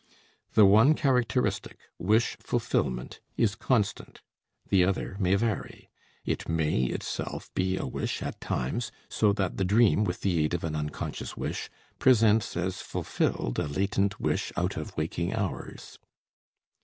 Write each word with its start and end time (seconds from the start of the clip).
The 0.55 0.65
one 0.65 0.95
characteristic, 0.95 1.77
wish 1.99 2.35
fulfillment, 2.39 3.19
is 3.37 3.53
constant; 3.53 4.23
the 4.67 4.83
other 4.83 5.15
may 5.19 5.35
vary; 5.35 5.91
it 6.25 6.49
may 6.49 6.85
itself 6.85 7.53
be 7.53 7.77
a 7.77 7.85
wish 7.85 8.23
at 8.23 8.41
times, 8.41 8.91
so 9.09 9.31
that 9.33 9.57
the 9.57 9.63
dream, 9.63 10.03
with 10.03 10.21
the 10.21 10.43
aid 10.43 10.55
of 10.55 10.63
an 10.63 10.75
unconscious 10.75 11.37
wish, 11.37 11.69
presents 11.99 12.57
as 12.57 12.81
fulfilled 12.81 13.59
a 13.59 13.67
latent 13.67 14.19
wish 14.19 14.51
out 14.57 14.75
of 14.75 14.97
waking 14.97 15.35
hours. 15.35 15.99